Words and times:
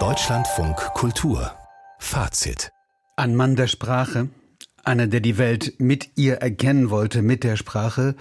Deutschlandfunk 0.00 0.76
Kultur 0.94 1.52
Fazit 2.00 2.72
Ein 3.14 3.36
Mann 3.36 3.54
der 3.54 3.68
Sprache, 3.68 4.30
einer, 4.82 5.06
der 5.06 5.20
die 5.20 5.38
Welt 5.38 5.74
mit 5.78 6.10
ihr 6.16 6.38
erkennen 6.38 6.90
wollte, 6.90 7.22
mit 7.22 7.44
der 7.44 7.54
Sprache, 7.54 8.16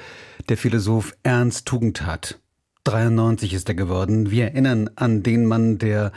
der 0.47 0.57
Philosoph 0.57 1.17
Ernst 1.23 1.65
Tugendhat. 1.65 2.39
93 2.83 3.55
ist 3.55 3.67
er 3.67 3.73
geworden. 3.73 4.29
Wir 4.29 4.43
erinnern 4.43 4.91
an 4.95 5.23
den 5.23 5.47
Mann, 5.47 5.79
der 5.79 6.11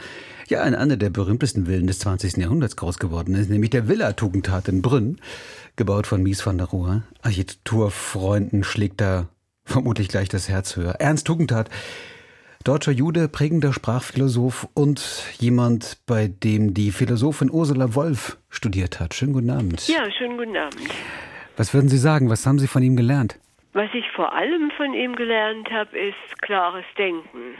ja 0.47 0.61
in 0.61 0.75
einer 0.75 0.97
der 0.97 1.09
berühmtesten 1.09 1.65
Villen 1.65 1.87
des 1.87 1.97
20. 1.97 2.37
Jahrhunderts 2.37 2.75
groß 2.75 2.99
geworden 2.99 3.33
ist, 3.33 3.49
nämlich 3.49 3.71
der 3.71 3.87
Villa 3.87 4.13
Tugendhat 4.13 4.67
in 4.67 4.83
Brünn, 4.83 5.19
gebaut 5.77 6.05
von 6.05 6.21
Mies 6.21 6.45
van 6.45 6.59
der 6.59 6.67
Rohe. 6.67 7.01
Architekturfreunden 7.23 8.63
schlägt 8.63 9.01
da 9.01 9.29
vermutlich 9.65 10.09
gleich 10.09 10.29
das 10.29 10.47
Herz 10.47 10.75
höher. 10.75 10.97
Ernst 10.99 11.25
Tugendhat 11.25 11.71
Deutscher 12.67 12.91
Jude, 12.91 13.29
prägender 13.29 13.71
Sprachphilosoph 13.71 14.67
und 14.73 14.99
jemand, 15.39 15.99
bei 16.05 16.27
dem 16.27 16.73
die 16.73 16.91
Philosophin 16.91 17.49
Ursula 17.49 17.95
Wolf 17.95 18.37
studiert 18.49 18.99
hat. 18.99 19.13
Schönen 19.13 19.31
guten 19.31 19.49
Abend. 19.51 19.87
Ja, 19.87 20.03
schönen 20.11 20.37
guten 20.37 20.57
Abend. 20.57 20.81
Was 21.55 21.73
würden 21.73 21.87
Sie 21.87 21.97
sagen? 21.97 22.29
Was 22.29 22.45
haben 22.45 22.59
Sie 22.59 22.67
von 22.67 22.83
ihm 22.83 22.97
gelernt? 22.97 23.39
Was 23.71 23.87
ich 23.93 24.03
vor 24.13 24.33
allem 24.33 24.69
von 24.75 24.93
ihm 24.93 25.15
gelernt 25.15 25.71
habe, 25.71 25.97
ist 25.97 26.41
klares 26.41 26.83
Denken. 26.97 27.55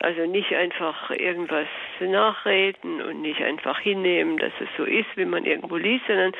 Also 0.00 0.26
nicht 0.26 0.52
einfach 0.52 1.10
irgendwas 1.10 1.66
nachreden 2.00 3.00
und 3.02 3.22
nicht 3.22 3.40
einfach 3.42 3.78
hinnehmen, 3.78 4.38
dass 4.38 4.52
es 4.60 4.68
so 4.76 4.84
ist, 4.84 5.08
wie 5.16 5.24
man 5.24 5.44
irgendwo 5.44 5.76
liest, 5.76 6.06
sondern 6.06 6.32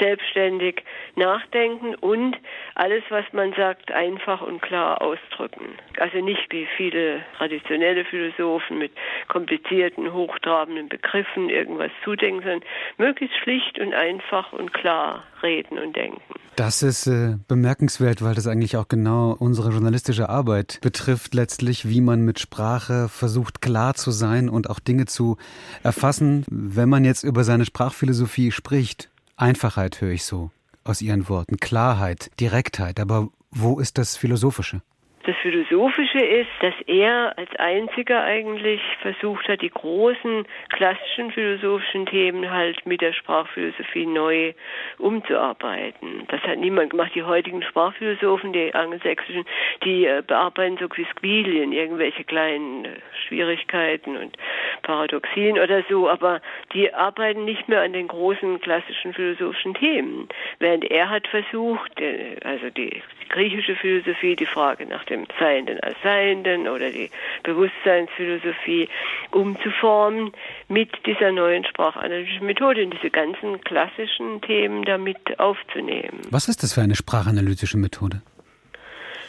selbstständig 0.00 0.82
nachdenken 1.16 1.94
und 1.96 2.36
alles, 2.74 3.02
was 3.08 3.24
man 3.32 3.52
sagt, 3.54 3.92
einfach 3.92 4.40
und 4.42 4.62
klar 4.62 5.02
ausdrücken. 5.02 5.76
Also 5.98 6.18
nicht 6.18 6.50
wie 6.52 6.66
viele 6.76 7.24
traditionelle 7.36 8.04
Philosophen 8.04 8.78
mit 8.78 8.92
komplizierten, 9.28 10.12
hochtrabenden 10.12 10.88
Begriffen 10.88 11.48
irgendwas 11.48 11.90
zudenken, 12.04 12.42
sondern 12.42 12.64
möglichst 12.98 13.36
schlicht 13.38 13.78
und 13.78 13.94
einfach 13.94 14.52
und 14.52 14.72
klar 14.72 15.24
reden 15.42 15.78
und 15.78 15.96
denken. 15.96 16.41
Das 16.62 16.84
ist 16.84 17.08
äh, 17.08 17.38
bemerkenswert, 17.48 18.22
weil 18.22 18.36
das 18.36 18.46
eigentlich 18.46 18.76
auch 18.76 18.86
genau 18.86 19.32
unsere 19.32 19.72
journalistische 19.72 20.28
Arbeit 20.28 20.78
betrifft, 20.80 21.34
letztlich, 21.34 21.88
wie 21.88 22.00
man 22.00 22.24
mit 22.24 22.38
Sprache 22.38 23.08
versucht, 23.08 23.60
klar 23.60 23.94
zu 23.94 24.12
sein 24.12 24.48
und 24.48 24.70
auch 24.70 24.78
Dinge 24.78 25.06
zu 25.06 25.38
erfassen. 25.82 26.44
Wenn 26.48 26.88
man 26.88 27.04
jetzt 27.04 27.24
über 27.24 27.42
seine 27.42 27.64
Sprachphilosophie 27.64 28.52
spricht, 28.52 29.10
Einfachheit 29.36 30.00
höre 30.00 30.12
ich 30.12 30.22
so 30.22 30.52
aus 30.84 31.02
Ihren 31.02 31.28
Worten, 31.28 31.56
Klarheit, 31.56 32.30
Direktheit, 32.38 33.00
aber 33.00 33.30
wo 33.50 33.80
ist 33.80 33.98
das 33.98 34.16
Philosophische? 34.16 34.82
Das 35.24 35.36
Philosophische 35.36 36.18
ist, 36.18 36.50
dass 36.60 36.74
er 36.86 37.38
als 37.38 37.54
einziger 37.56 38.24
eigentlich 38.24 38.80
versucht 39.02 39.46
hat, 39.46 39.62
die 39.62 39.70
großen 39.70 40.46
klassischen 40.70 41.30
philosophischen 41.30 42.06
Themen 42.06 42.50
halt 42.50 42.84
mit 42.86 43.02
der 43.02 43.12
Sprachphilosophie 43.12 44.06
neu 44.06 44.52
umzuarbeiten. 44.98 46.24
Das 46.26 46.40
hat 46.42 46.58
niemand 46.58 46.90
gemacht. 46.90 47.12
Die 47.14 47.22
heutigen 47.22 47.62
Sprachphilosophen, 47.62 48.52
die 48.52 48.74
angelsächsischen, 48.74 49.44
die 49.84 50.06
äh, 50.06 50.22
bearbeiten 50.26 50.76
so 50.80 50.88
Quisquilien, 50.88 51.72
irgendwelche 51.72 52.24
kleinen 52.24 52.88
Schwierigkeiten 53.26 54.16
und 54.16 54.36
Paradoxien 54.82 55.58
oder 55.58 55.82
so, 55.88 56.08
aber 56.08 56.40
die 56.72 56.92
arbeiten 56.92 57.44
nicht 57.44 57.68
mehr 57.68 57.82
an 57.82 57.92
den 57.92 58.08
großen 58.08 58.60
klassischen 58.60 59.12
philosophischen 59.12 59.74
Themen. 59.74 60.28
Während 60.58 60.84
er 60.84 61.10
hat 61.10 61.26
versucht, 61.28 62.00
äh, 62.00 62.36
also 62.44 62.70
die 62.70 63.02
griechische 63.28 63.74
Philosophie, 63.76 64.36
die 64.36 64.46
Frage 64.46 64.86
nach 64.86 65.04
dem 65.04 65.26
Seienden 65.38 65.80
als 65.80 65.96
Seienden 66.02 66.68
oder 66.68 66.90
die 66.90 67.10
Bewusstseinsphilosophie 67.42 68.88
umzuformen 69.30 70.32
mit 70.68 70.90
dieser 71.06 71.32
neuen 71.32 71.64
sprachanalytischen 71.64 72.46
Methode 72.46 72.84
und 72.84 72.94
diese 72.94 73.10
ganzen 73.10 73.60
klassischen 73.62 74.40
Themen 74.42 74.84
damit 74.84 75.38
aufzunehmen. 75.40 76.20
Was 76.30 76.48
ist 76.48 76.62
das 76.62 76.74
für 76.74 76.82
eine 76.82 76.94
sprachanalytische 76.94 77.78
Methode? 77.78 78.22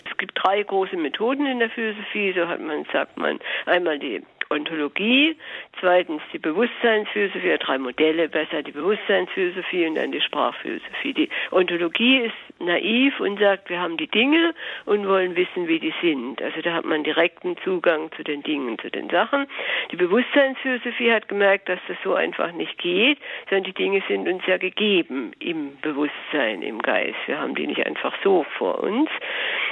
Es 0.10 0.18
gibt 0.18 0.38
drei 0.42 0.62
große 0.62 0.98
Methoden 0.98 1.46
in 1.46 1.60
der 1.60 1.70
Philosophie, 1.70 2.34
so 2.34 2.48
hat 2.48 2.62
man, 2.62 2.86
sagt 2.92 3.18
man, 3.18 3.40
einmal 3.66 4.00
die 4.00 4.22
Ontologie, 4.54 5.36
zweitens 5.80 6.22
die 6.32 6.40
Bewusstseinsphilosophie, 6.40 7.58
drei 7.60 7.78
Modelle 7.78 8.30
besser, 8.30 8.64
die 8.64 8.72
Bewusstseinsphilosophie 8.72 9.88
und 9.88 9.96
dann 9.96 10.12
die 10.12 10.22
Sprachphilosophie. 10.22 11.14
Die 11.14 11.30
Ontologie 11.52 12.20
ist 12.20 12.43
naiv 12.60 13.20
und 13.20 13.40
sagt, 13.40 13.70
wir 13.70 13.80
haben 13.80 13.98
die 13.98 14.08
Dinge 14.08 14.54
und 14.86 15.08
wollen 15.08 15.36
wissen, 15.36 15.68
wie 15.68 15.80
die 15.80 15.94
sind. 16.02 16.42
Also 16.42 16.62
da 16.62 16.74
hat 16.74 16.86
man 16.86 17.04
direkten 17.04 17.58
Zugang 17.64 18.12
zu 18.16 18.24
den 18.24 18.44
Dingen, 18.44 18.78
zu 18.80 18.90
den 18.90 19.10
Sachen. 19.10 19.48
Die 19.92 19.96
Bewusstseinsphilosophie 19.96 21.12
hat 21.12 21.28
gemerkt, 21.28 21.70
dass 21.70 21.80
das 21.88 21.98
so 22.04 22.14
einfach 22.14 22.52
nicht 22.52 22.78
geht, 22.78 23.20
sondern 23.50 23.66
die 23.66 23.74
Dinge 23.74 24.02
sind 24.08 24.28
uns 24.28 24.46
ja 24.46 24.58
gegeben 24.58 25.32
im 25.40 25.78
Bewusstsein, 25.82 26.62
im 26.62 26.82
Geist. 26.82 27.18
Wir 27.26 27.40
haben 27.40 27.56
die 27.56 27.68
nicht 27.68 27.86
einfach 27.86 28.14
so 28.24 28.46
vor 28.58 28.80
uns. 28.80 29.10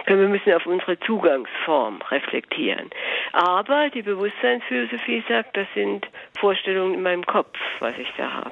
Wir 0.06 0.16
müssen 0.16 0.54
auf 0.54 0.66
unsere 0.66 1.00
Zugangsform 1.00 2.02
reflektieren. 2.10 2.90
Aber 3.34 3.90
die 3.90 4.02
Bewusstseinsphilosophie 4.02 5.24
sagt, 5.28 5.56
das 5.56 5.68
sind 5.74 6.08
Vorstellungen 6.40 6.96
in 6.96 7.04
meinem 7.04 7.26
Kopf, 7.26 7.58
was 7.80 7.98
ich 7.98 8.12
da 8.18 8.34
habe. 8.34 8.52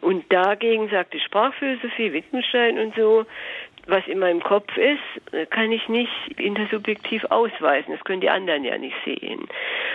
Und 0.00 0.24
dagegen 0.32 0.88
sagt 0.88 1.14
die 1.14 1.20
Sprachphilosophie, 1.20 2.12
Wittgenstein 2.12 2.78
und 2.78 2.94
so, 2.94 3.26
was 3.86 4.06
in 4.08 4.18
meinem 4.18 4.42
Kopf 4.42 4.76
ist, 4.76 5.50
kann 5.50 5.70
ich 5.70 5.88
nicht 5.88 6.10
intersubjektiv 6.36 7.24
ausweisen. 7.26 7.92
Das 7.92 8.04
können 8.04 8.20
die 8.20 8.30
anderen 8.30 8.64
ja 8.64 8.76
nicht 8.78 8.96
sehen. 9.04 9.46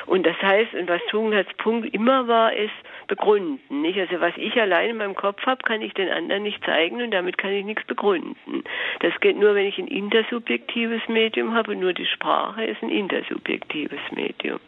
Und 0.05 0.25
das 0.25 0.41
heißt, 0.41 0.73
und 0.73 0.87
was 0.87 1.01
Tugendhats 1.09 1.53
Punkt 1.57 1.93
immer 1.93 2.27
war, 2.27 2.53
ist 2.53 2.71
begründen. 3.07 3.81
Nicht? 3.81 3.99
Also 3.99 4.21
was 4.21 4.33
ich 4.37 4.59
allein 4.59 4.91
in 4.91 4.97
meinem 4.97 5.15
Kopf 5.15 5.45
habe, 5.45 5.61
kann 5.63 5.81
ich 5.81 5.93
den 5.93 6.09
anderen 6.09 6.43
nicht 6.43 6.63
zeigen 6.63 7.01
und 7.01 7.11
damit 7.11 7.37
kann 7.37 7.51
ich 7.51 7.65
nichts 7.65 7.85
begründen. 7.85 8.63
Das 8.99 9.19
geht 9.19 9.37
nur, 9.37 9.55
wenn 9.55 9.65
ich 9.65 9.77
ein 9.77 9.87
intersubjektives 9.87 11.01
Medium 11.09 11.53
habe 11.53 11.71
und 11.71 11.81
nur 11.81 11.93
die 11.93 12.05
Sprache 12.05 12.63
ist 12.63 12.81
ein 12.81 12.89
intersubjektives 12.89 13.99
Medium. 14.11 14.59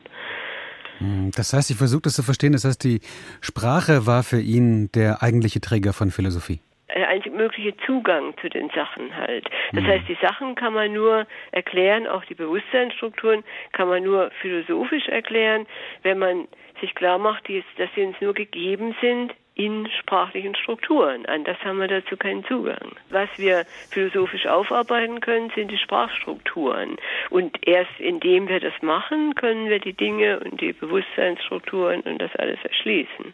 Hm, 0.99 1.31
das 1.35 1.53
heißt, 1.53 1.71
ich 1.71 1.77
versuche 1.77 2.03
das 2.03 2.13
zu 2.13 2.23
verstehen, 2.23 2.53
das 2.53 2.65
heißt, 2.65 2.83
die 2.83 3.01
Sprache 3.41 4.05
war 4.05 4.23
für 4.23 4.39
ihn 4.39 4.91
der 4.93 5.23
eigentliche 5.23 5.61
Träger 5.61 5.93
von 5.93 6.11
Philosophie 6.11 6.61
der 6.95 7.09
einzig 7.09 7.33
mögliche 7.33 7.75
Zugang 7.85 8.33
zu 8.39 8.49
den 8.49 8.69
Sachen 8.69 9.15
halt. 9.15 9.49
Das 9.71 9.83
mhm. 9.83 9.87
heißt, 9.87 10.07
die 10.07 10.17
Sachen 10.21 10.55
kann 10.55 10.73
man 10.73 10.93
nur 10.93 11.25
erklären, 11.51 12.07
auch 12.07 12.23
die 12.25 12.35
Bewusstseinsstrukturen 12.35 13.43
kann 13.71 13.87
man 13.87 14.03
nur 14.03 14.31
philosophisch 14.41 15.07
erklären, 15.07 15.65
wenn 16.03 16.19
man 16.19 16.47
sich 16.81 16.93
klar 16.95 17.17
macht, 17.17 17.47
dass 17.77 17.89
sie 17.95 18.03
uns 18.03 18.15
nur 18.21 18.33
gegeben 18.33 18.95
sind 19.01 19.33
in 19.55 19.87
sprachlichen 19.99 20.55
Strukturen. 20.55 21.25
Anders 21.25 21.57
haben 21.63 21.79
wir 21.79 21.87
dazu 21.87 22.17
keinen 22.17 22.43
Zugang. 22.45 22.91
Was 23.09 23.29
wir 23.37 23.65
philosophisch 23.91 24.47
aufarbeiten 24.47 25.19
können, 25.21 25.51
sind 25.55 25.69
die 25.69 25.77
Sprachstrukturen. 25.77 26.97
Und 27.29 27.67
erst 27.67 27.99
indem 27.99 28.47
wir 28.47 28.59
das 28.59 28.73
machen, 28.81 29.35
können 29.35 29.69
wir 29.69 29.79
die 29.79 29.93
Dinge 29.93 30.39
und 30.39 30.59
die 30.59 30.73
Bewusstseinsstrukturen 30.73 32.01
und 32.01 32.19
das 32.19 32.35
alles 32.37 32.59
erschließen. 32.63 33.33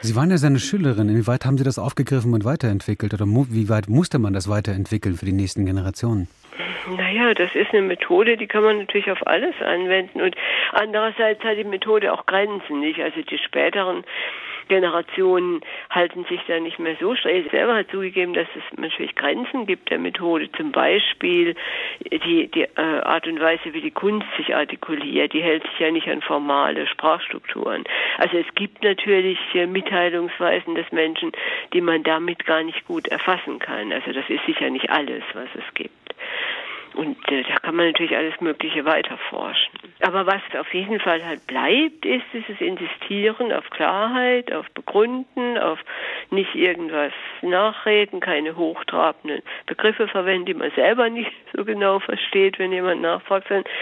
Sie 0.00 0.14
waren 0.14 0.30
ja 0.30 0.38
seine 0.38 0.60
Schülerin. 0.60 1.08
Inwieweit 1.08 1.44
haben 1.44 1.58
Sie 1.58 1.64
das 1.64 1.78
aufgegriffen 1.78 2.32
und 2.32 2.44
weiterentwickelt? 2.44 3.14
Oder 3.14 3.26
wie 3.26 3.68
weit 3.68 3.88
musste 3.88 4.18
man 4.18 4.32
das 4.32 4.48
weiterentwickeln 4.48 5.16
für 5.16 5.26
die 5.26 5.32
nächsten 5.32 5.66
Generationen? 5.66 6.28
Naja, 6.96 7.34
das 7.34 7.54
ist 7.54 7.72
eine 7.72 7.82
Methode, 7.82 8.36
die 8.36 8.46
kann 8.46 8.62
man 8.62 8.78
natürlich 8.78 9.10
auf 9.10 9.26
alles 9.26 9.54
anwenden. 9.60 10.20
Und 10.20 10.36
andererseits 10.72 11.42
hat 11.42 11.58
die 11.58 11.64
Methode 11.64 12.12
auch 12.12 12.26
Grenzen, 12.26 12.80
nicht? 12.80 13.00
Also 13.00 13.22
die 13.22 13.38
späteren 13.38 14.04
Generationen 14.68 15.60
halten 15.90 16.24
sich 16.28 16.40
da 16.46 16.60
nicht 16.60 16.78
mehr 16.78 16.96
so 17.00 17.14
streng. 17.14 17.44
Er 17.44 17.50
selber 17.50 17.74
hat 17.74 17.90
zugegeben, 17.90 18.34
dass 18.34 18.48
es 18.54 18.78
natürlich 18.78 19.14
Grenzen 19.14 19.66
gibt 19.66 19.90
der 19.90 19.98
Methode. 19.98 20.50
Zum 20.52 20.72
Beispiel 20.72 21.54
die, 22.10 22.48
die 22.48 22.62
äh, 22.62 23.00
Art 23.02 23.26
und 23.26 23.40
Weise, 23.40 23.72
wie 23.72 23.80
die 23.80 23.90
Kunst 23.90 24.26
sich 24.36 24.54
artikuliert, 24.54 25.32
die 25.32 25.42
hält 25.42 25.62
sich 25.64 25.78
ja 25.78 25.90
nicht 25.90 26.08
an 26.08 26.22
formale 26.22 26.86
Sprachstrukturen. 26.86 27.84
Also 28.18 28.38
es 28.38 28.54
gibt 28.54 28.82
natürlich 28.82 29.38
äh, 29.54 29.66
Mitteilungsweisen 29.66 30.74
des 30.74 30.90
Menschen, 30.92 31.32
die 31.72 31.80
man 31.80 32.02
damit 32.02 32.46
gar 32.46 32.62
nicht 32.62 32.86
gut 32.86 33.08
erfassen 33.08 33.58
kann. 33.58 33.92
Also 33.92 34.12
das 34.12 34.28
ist 34.28 34.44
sicher 34.46 34.70
nicht 34.70 34.90
alles, 34.90 35.22
was 35.34 35.48
es 35.54 35.74
gibt. 35.74 35.97
Und 36.98 37.16
äh, 37.30 37.44
da 37.44 37.54
kann 37.60 37.76
man 37.76 37.86
natürlich 37.86 38.16
alles 38.16 38.40
Mögliche 38.40 38.84
weiterforschen. 38.84 39.72
Aber 40.00 40.26
was 40.26 40.42
auf 40.58 40.74
jeden 40.74 40.98
Fall 40.98 41.24
halt 41.24 41.46
bleibt, 41.46 42.04
ist 42.04 42.24
dieses 42.32 42.60
Insistieren 42.60 43.52
auf 43.52 43.70
Klarheit, 43.70 44.52
auf 44.52 44.68
Begründen, 44.72 45.58
auf 45.58 45.78
nicht 46.30 46.56
irgendwas 46.56 47.12
nachreden, 47.40 48.18
keine 48.18 48.56
hochtrabenden 48.56 49.42
Begriffe 49.66 50.08
verwenden, 50.08 50.46
die 50.46 50.54
man 50.54 50.72
selber 50.72 51.08
nicht 51.08 51.30
so 51.56 51.64
genau 51.64 52.00
versteht, 52.00 52.58
wenn 52.58 52.72
jemand 52.72 53.00
nachfragt, 53.00 53.46
sondern 53.46 53.72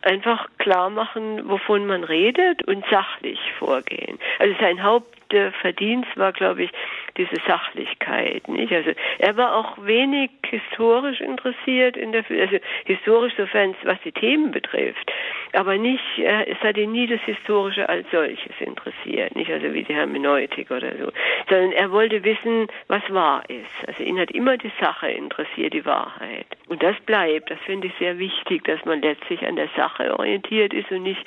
einfach 0.00 0.48
klar 0.56 0.88
machen, 0.88 1.46
wovon 1.50 1.86
man 1.86 2.02
redet 2.02 2.66
und 2.66 2.82
sachlich 2.90 3.40
vorgehen. 3.58 4.18
Also 4.38 4.54
sein 4.58 4.82
Haupt 4.82 5.18
größte 5.28 5.52
Verdienst 5.60 6.16
war, 6.16 6.32
glaube 6.32 6.64
ich, 6.64 6.70
diese 7.18 7.36
Sachlichkeit. 7.46 8.48
Nicht? 8.48 8.72
Also 8.72 8.92
er 9.18 9.36
war 9.36 9.56
auch 9.56 9.84
wenig 9.84 10.30
historisch 10.46 11.20
interessiert 11.20 11.96
in 11.96 12.12
der, 12.12 12.24
also 12.30 12.56
historisch 12.84 13.34
sofern 13.36 13.74
was 13.82 14.00
die 14.04 14.12
Themen 14.12 14.50
betrifft, 14.50 15.12
aber 15.52 15.76
nicht, 15.76 16.02
es 16.18 16.58
hat 16.60 16.76
ihn 16.76 16.92
nie 16.92 17.06
das 17.06 17.20
Historische 17.22 17.88
als 17.88 18.10
solches 18.10 18.52
interessiert, 18.60 19.34
nicht 19.36 19.50
also 19.50 19.72
wie 19.72 19.82
die 19.82 19.94
Hermeneutik 19.94 20.70
oder 20.70 20.92
so, 20.96 21.10
sondern 21.48 21.72
er 21.72 21.90
wollte 21.90 22.22
wissen, 22.24 22.68
was 22.86 23.02
wahr 23.12 23.42
ist. 23.48 23.88
Also 23.88 24.02
ihn 24.02 24.18
hat 24.18 24.30
immer 24.30 24.56
die 24.56 24.72
Sache 24.80 25.08
interessiert, 25.10 25.74
die 25.74 25.84
Wahrheit. 25.84 26.46
Und 26.68 26.82
das 26.82 26.96
bleibt, 27.00 27.50
das 27.50 27.58
finde 27.60 27.88
ich 27.88 27.94
sehr 27.98 28.18
wichtig, 28.18 28.64
dass 28.64 28.84
man 28.84 29.02
letztlich 29.02 29.44
an 29.46 29.56
der 29.56 29.68
Sache 29.76 30.18
orientiert 30.18 30.72
ist 30.72 30.90
und 30.90 31.02
nicht 31.02 31.24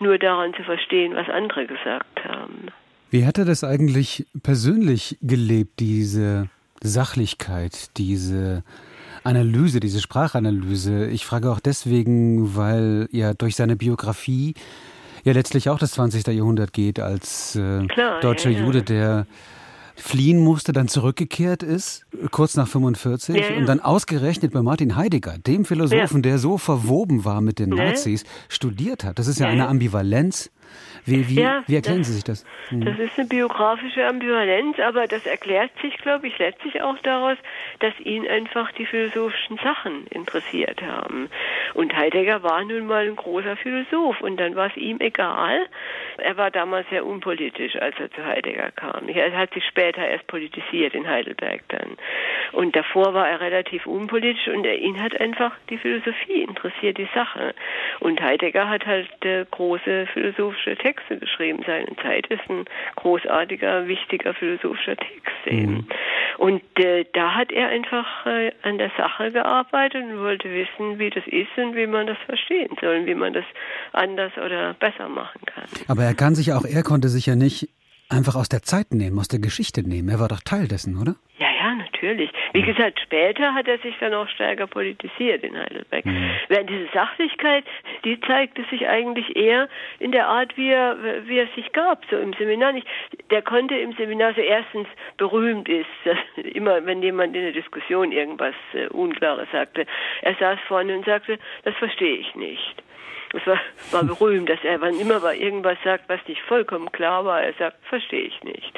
nur 0.00 0.18
daran 0.18 0.54
zu 0.54 0.62
verstehen, 0.62 1.14
was 1.14 1.28
andere 1.28 1.66
gesagt 1.66 2.24
haben. 2.24 2.68
Wie 3.16 3.24
hat 3.24 3.38
er 3.38 3.46
das 3.46 3.64
eigentlich 3.64 4.26
persönlich 4.42 5.16
gelebt, 5.22 5.80
diese 5.80 6.50
Sachlichkeit, 6.82 7.96
diese 7.96 8.62
Analyse, 9.24 9.80
diese 9.80 10.02
Sprachanalyse? 10.02 11.06
Ich 11.06 11.24
frage 11.24 11.50
auch 11.50 11.58
deswegen, 11.58 12.56
weil 12.56 13.08
ja 13.12 13.32
durch 13.32 13.56
seine 13.56 13.74
Biografie 13.74 14.52
ja 15.24 15.32
letztlich 15.32 15.70
auch 15.70 15.78
das 15.78 15.92
20. 15.92 16.26
Jahrhundert 16.26 16.74
geht 16.74 17.00
als 17.00 17.56
äh, 17.56 17.86
Klar, 17.86 18.20
deutscher 18.20 18.50
ja, 18.50 18.58
ja. 18.58 18.66
Jude, 18.66 18.82
der 18.82 19.26
fliehen 19.94 20.38
musste, 20.38 20.74
dann 20.74 20.88
zurückgekehrt 20.88 21.62
ist, 21.62 22.04
kurz 22.32 22.54
nach 22.54 22.68
45, 22.68 23.34
ja, 23.34 23.56
und 23.56 23.64
dann 23.64 23.80
ausgerechnet 23.80 24.52
bei 24.52 24.60
Martin 24.60 24.94
Heidegger, 24.94 25.38
dem 25.38 25.64
Philosophen, 25.64 26.20
der 26.20 26.38
so 26.38 26.58
verwoben 26.58 27.24
war 27.24 27.40
mit 27.40 27.58
den 27.58 27.70
Nazis, 27.70 28.24
studiert 28.50 29.04
hat. 29.04 29.18
Das 29.18 29.26
ist 29.26 29.40
ja 29.40 29.46
eine 29.46 29.68
Ambivalenz, 29.68 30.50
wie, 31.06 31.28
wie, 31.28 31.40
ja, 31.40 31.62
wie 31.66 31.76
erklären 31.76 31.98
das, 31.98 32.08
Sie 32.08 32.14
sich 32.14 32.24
das? 32.24 32.44
Hm. 32.68 32.84
Das 32.84 32.98
ist 32.98 33.16
eine 33.16 33.28
biografische 33.28 34.04
Ambivalenz, 34.06 34.78
aber 34.80 35.06
das 35.06 35.24
erklärt 35.24 35.70
sich, 35.80 35.96
glaube 35.98 36.26
ich, 36.26 36.36
letztlich 36.38 36.82
auch 36.82 36.98
daraus, 36.98 37.38
dass 37.78 37.92
ihn 38.00 38.26
einfach 38.26 38.72
die 38.72 38.86
philosophischen 38.86 39.56
Sachen 39.58 40.06
interessiert 40.08 40.82
haben. 40.82 41.30
Und 41.74 41.96
Heidegger 41.96 42.42
war 42.42 42.64
nun 42.64 42.86
mal 42.86 43.06
ein 43.06 43.14
großer 43.14 43.56
Philosoph 43.56 44.20
und 44.20 44.38
dann 44.38 44.56
war 44.56 44.66
es 44.66 44.76
ihm 44.76 44.98
egal. 45.00 45.66
Er 46.18 46.36
war 46.36 46.50
damals 46.50 46.88
sehr 46.90 47.06
unpolitisch, 47.06 47.76
als 47.76 47.94
er 48.00 48.10
zu 48.10 48.24
Heidegger 48.24 48.72
kam. 48.72 49.08
Er 49.08 49.36
hat 49.36 49.54
sich 49.54 49.64
später 49.64 50.06
erst 50.06 50.26
politisiert 50.26 50.94
in 50.94 51.06
Heidelberg 51.06 51.62
dann. 51.68 51.96
Und 52.52 52.74
davor 52.74 53.14
war 53.14 53.28
er 53.28 53.40
relativ 53.40 53.86
unpolitisch 53.86 54.48
und 54.48 54.64
er, 54.64 54.78
ihn 54.78 55.00
hat 55.02 55.18
einfach 55.20 55.52
die 55.70 55.78
Philosophie 55.78 56.42
interessiert, 56.42 56.98
die 56.98 57.08
Sache. 57.14 57.54
Und 58.00 58.20
Heidegger 58.20 58.68
hat 58.68 58.86
halt 58.86 59.08
äh, 59.24 59.44
große 59.50 60.06
philosophische 60.12 60.76
Texte 60.76 60.96
Texte 60.96 61.18
geschrieben. 61.18 61.62
Seine 61.66 61.94
Zeit 62.02 62.26
ist 62.28 62.48
ein 62.48 62.64
großartiger, 62.96 63.86
wichtiger 63.88 64.34
philosophischer 64.34 64.96
Text 64.96 65.46
eben. 65.46 65.72
Mhm. 65.72 65.86
Und 66.38 66.62
äh, 66.76 67.04
da 67.12 67.34
hat 67.34 67.50
er 67.52 67.68
einfach 67.68 68.26
äh, 68.26 68.52
an 68.62 68.78
der 68.78 68.90
Sache 68.96 69.32
gearbeitet 69.32 70.04
und 70.04 70.18
wollte 70.18 70.48
wissen, 70.50 70.98
wie 70.98 71.10
das 71.10 71.24
ist 71.26 71.56
und 71.56 71.74
wie 71.74 71.86
man 71.86 72.06
das 72.06 72.18
verstehen 72.26 72.76
soll 72.80 72.98
und 72.98 73.06
wie 73.06 73.14
man 73.14 73.32
das 73.32 73.44
anders 73.92 74.32
oder 74.36 74.74
besser 74.74 75.08
machen 75.08 75.40
kann. 75.46 75.64
Aber 75.88 76.02
er 76.02 76.14
kann 76.14 76.34
sich 76.34 76.52
auch, 76.52 76.64
er 76.64 76.82
konnte 76.82 77.08
sich 77.08 77.26
ja 77.26 77.36
nicht 77.36 77.68
einfach 78.08 78.36
aus 78.36 78.48
der 78.48 78.62
Zeit 78.62 78.92
nehmen, 78.92 79.18
aus 79.18 79.28
der 79.28 79.40
Geschichte 79.40 79.82
nehmen. 79.82 80.08
Er 80.08 80.20
war 80.20 80.28
doch 80.28 80.40
Teil 80.40 80.68
dessen, 80.68 80.96
oder? 81.00 81.16
Natürlich. 82.06 82.30
Wie 82.52 82.62
gesagt, 82.62 83.00
später 83.00 83.52
hat 83.52 83.66
er 83.66 83.78
sich 83.78 83.96
dann 83.98 84.14
auch 84.14 84.28
stärker 84.28 84.68
politisiert 84.68 85.42
in 85.42 85.58
Heidelberg. 85.58 86.04
Mhm. 86.04 86.30
Während 86.46 86.70
diese 86.70 86.86
Sachlichkeit, 86.94 87.64
die 88.04 88.20
zeigte 88.20 88.62
sich 88.70 88.86
eigentlich 88.86 89.34
eher 89.34 89.68
in 89.98 90.12
der 90.12 90.28
Art, 90.28 90.56
wie 90.56 90.70
er, 90.70 90.96
wie 91.26 91.38
er 91.38 91.48
sich 91.56 91.72
gab, 91.72 92.04
so 92.08 92.16
im 92.16 92.32
Seminar 92.34 92.72
nicht. 92.72 92.86
Der 93.30 93.42
konnte 93.42 93.76
im 93.76 93.92
Seminar 93.94 94.34
so 94.34 94.40
erstens 94.40 94.86
berühmt 95.16 95.68
ist, 95.68 95.86
immer 96.36 96.86
wenn 96.86 97.02
jemand 97.02 97.34
in 97.34 97.42
der 97.42 97.52
Diskussion 97.52 98.12
irgendwas 98.12 98.54
äh, 98.72 98.86
Unklares 98.86 99.48
sagte, 99.50 99.84
er 100.22 100.34
saß 100.34 100.60
vorne 100.68 100.96
und 100.96 101.04
sagte, 101.06 101.40
das 101.64 101.74
verstehe 101.74 102.18
ich 102.18 102.36
nicht. 102.36 102.82
Das 103.32 103.44
war, 103.48 103.60
war 103.90 104.04
berühmt, 104.04 104.48
dass 104.48 104.62
er, 104.62 104.80
wann 104.80 104.98
immer 105.00 105.22
er 105.24 105.34
irgendwas 105.34 105.78
sagt, 105.82 106.08
was 106.08 106.20
nicht 106.28 106.40
vollkommen 106.42 106.92
klar 106.92 107.24
war, 107.24 107.42
er 107.42 107.52
sagt, 107.54 107.84
verstehe 107.86 108.22
ich 108.22 108.44
nicht. 108.44 108.72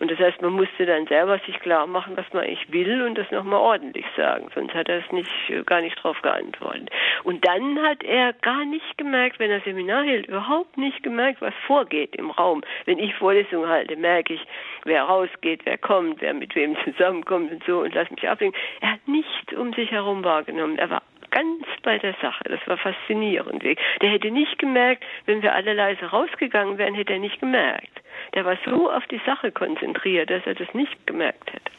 Und 0.00 0.10
das 0.10 0.18
heißt, 0.18 0.42
man 0.42 0.52
musste 0.52 0.86
dann 0.86 1.06
selber 1.06 1.38
sich 1.46 1.58
klar 1.60 1.86
machen, 1.86 2.16
was 2.16 2.24
man 2.32 2.44
eigentlich 2.44 2.72
will 2.72 3.02
und 3.02 3.16
das 3.16 3.30
nochmal 3.30 3.60
ordentlich 3.60 4.06
sagen. 4.16 4.48
Sonst 4.54 4.74
hat 4.74 4.88
er 4.88 4.98
es 4.98 5.12
nicht, 5.12 5.30
gar 5.66 5.80
nicht 5.80 5.96
drauf 6.02 6.20
geantwortet. 6.22 6.90
Und 7.22 7.46
dann 7.46 7.82
hat 7.82 8.02
er 8.02 8.32
gar 8.32 8.64
nicht 8.64 8.98
gemerkt, 8.98 9.38
wenn 9.38 9.50
er 9.50 9.60
Seminar 9.60 10.04
hält, 10.04 10.26
überhaupt 10.26 10.76
nicht 10.76 11.02
gemerkt, 11.02 11.40
was 11.40 11.54
vorgeht 11.66 12.16
im 12.16 12.30
Raum. 12.30 12.62
Wenn 12.84 12.98
ich 12.98 13.14
Vorlesungen 13.14 13.68
halte, 13.68 13.96
merke 13.96 14.34
ich, 14.34 14.46
wer 14.84 15.04
rausgeht, 15.04 15.60
wer 15.64 15.78
kommt, 15.78 16.20
wer 16.20 16.34
mit 16.34 16.54
wem 16.54 16.76
zusammenkommt 16.84 17.52
und 17.52 17.64
so 17.64 17.80
und 17.80 17.94
lass 17.94 18.10
mich 18.10 18.28
ablenken. 18.28 18.60
Er 18.80 18.92
hat 18.92 19.06
nichts 19.06 19.52
um 19.56 19.72
sich 19.72 19.90
herum 19.90 20.24
wahrgenommen. 20.24 20.78
Er 20.78 20.90
war 20.90 21.02
ganz 21.30 21.66
bei 21.82 21.98
der 21.98 22.14
Sache. 22.22 22.44
Das 22.44 22.60
war 22.66 22.76
faszinierend. 22.76 23.62
Der 23.62 24.10
hätte 24.10 24.30
nicht 24.30 24.58
gemerkt, 24.58 25.04
wenn 25.26 25.42
wir 25.42 25.54
alle 25.54 25.74
leise 25.74 26.06
rausgegangen 26.06 26.78
wären, 26.78 26.94
hätte 26.94 27.14
er 27.14 27.18
nicht 27.18 27.40
gemerkt. 27.40 27.93
Der 28.34 28.44
war 28.44 28.56
so 28.64 28.90
auf 28.90 29.04
die 29.10 29.20
Sache 29.24 29.52
konzentriert, 29.52 30.28
dass 30.30 30.42
er 30.44 30.54
das 30.54 30.68
nicht 30.74 31.06
gemerkt 31.06 31.52
hätte. 31.52 31.70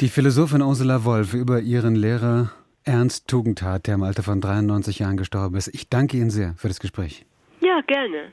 Die 0.00 0.08
Philosophin 0.08 0.62
Ursula 0.62 1.04
Wolf 1.04 1.34
über 1.34 1.60
ihren 1.60 1.94
Lehrer 1.94 2.50
Ernst 2.84 3.28
Tugendhat, 3.28 3.86
der 3.86 3.94
im 3.94 4.02
Alter 4.02 4.22
von 4.22 4.40
93 4.40 4.98
Jahren 4.98 5.16
gestorben 5.16 5.56
ist. 5.56 5.68
Ich 5.68 5.88
danke 5.88 6.16
Ihnen 6.16 6.30
sehr 6.30 6.54
für 6.56 6.68
das 6.68 6.80
Gespräch. 6.80 7.24
Ja, 7.60 7.80
gerne. 7.86 8.32